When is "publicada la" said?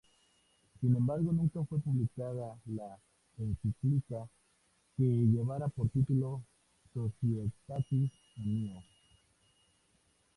1.79-2.97